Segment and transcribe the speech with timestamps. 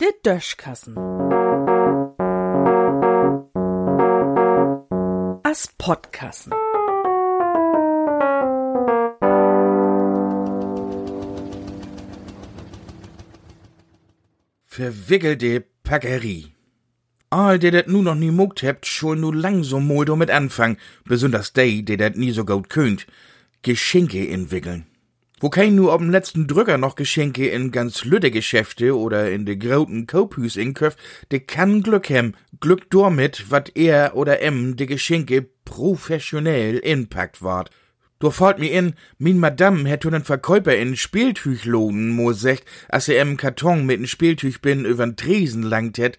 [0.00, 0.96] Der Döschkassen.
[5.44, 6.52] As Podkassen.
[14.64, 16.52] Verwickelte Packerie.
[17.28, 21.52] All, der dat nu noch nie muckt hebt, schon nu langsam mal damit anfangen, besonders
[21.52, 23.06] die, der dat nie so gut könnt,
[23.62, 24.86] Geschenke entwickeln.
[25.42, 29.56] Wo kein nur ob'm letzten Drücker noch Geschenke in ganz lütte Geschäfte oder in de
[29.56, 30.98] grauten Kauphüs inköft,
[31.32, 37.70] de kann Glück hem, Glück damit, wat er oder em de Geschenke professionell inpackt ward.
[38.18, 43.08] Du fällt mir in, min Madame hätt einen Verkäufer in Spieltüch lohnen, mo secht, als
[43.08, 46.18] er em Karton mit n Spieltüch bin übern Tresen langt hätt.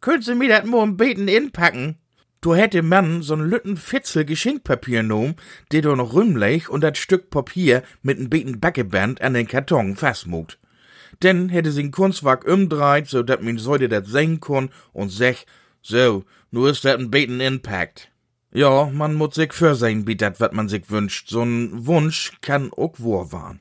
[0.00, 1.98] Könnt sie mir dat mo im Beten inpacken?
[2.42, 5.36] Du hätte man so'n lütten Fitzel Geschenkpapier nom,
[5.70, 9.94] de du noch rümlich und dat Stück Papier mit n beten Backeband an den Karton
[9.94, 10.58] fastmugt.
[11.22, 15.46] Denn hätte sie'n Kunstwerk umdreht, so dat min Säude dat sehen kon und sech,
[15.82, 18.10] so, nu ist dat n beten Impact.
[18.52, 21.28] Ja, man muss sich für sein, wie dat, wat man sich wünscht.
[21.28, 23.60] So'n Wunsch kann auch wahr waren.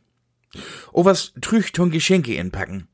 [0.91, 2.87] O was trücht und Geschenke inpacken.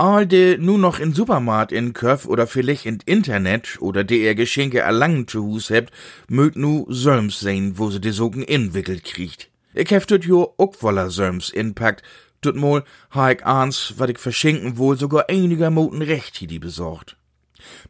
[0.00, 4.34] All de nu noch in Supermarkt in Köf oder vielleicht in Internet oder de ihr
[4.34, 5.92] Geschenke erlangen zu Hus hebt,
[6.26, 9.50] mögt nu Söms sehen, wo se de sogen inwickelt kriegt.
[9.74, 12.02] Ich heft dut jo ook woller Söms inpackt,
[12.40, 16.58] tut mol ha ich ahns, wat ich verschenken wohl sogar einiger Moten recht hi die
[16.58, 17.18] besorgt.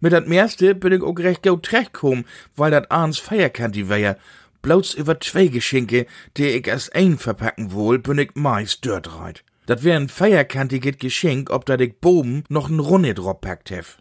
[0.01, 2.25] Mit dat meiste bin ich auch recht gut zurechtgekommen,
[2.57, 4.19] weil dat ahns Feierkanti wär,
[4.63, 9.45] bloß über zwei Geschenke, die ich als ein verpacken wohl, bin ich meist dort reit.
[9.71, 13.99] Dat wär ein feierkantiges Geschenk, ob dat ich boben noch n Runde drop packt hef.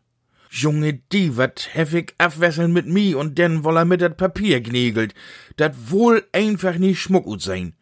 [0.49, 4.61] Junge, die, wat hef ich abwesseln mit mi und denn woll er mit dat Papier
[4.61, 5.13] gnägelt.
[5.57, 7.75] Dat wohl einfach nie Schmuck ut sein.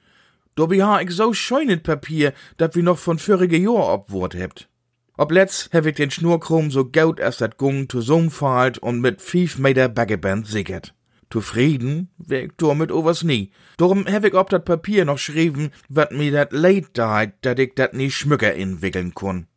[0.55, 4.67] Dobi ha ich so scheunet Papier, dat wie noch von vorige Jahr obwurt hebt.
[5.15, 8.99] Ob letzt hef ich den Schnurkrumm so gaut erst dat Gung zu Sum fahlt und
[8.99, 10.93] mit fief Meter Baggeband sickert.
[11.29, 13.51] Zufrieden wär ich damit overs nie.
[13.77, 17.75] Darum hab ich ob dat Papier noch schrieben, wat mir dat leid daheit, dat ich
[17.75, 19.47] dat nie schmücker inwickeln kun.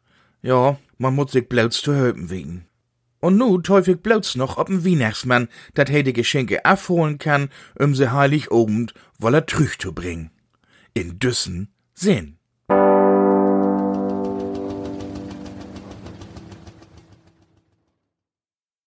[0.42, 2.66] Ja, man muss sich bloß zu höpen wegen.
[3.20, 7.94] Und nu teufel ich bloß noch, ob ein Weihnachtsmann dat he Geschenke abholen kann, um
[7.94, 10.30] sie heilig obend woller Trüch zu bringen.
[10.94, 12.39] In Düssen Sinn.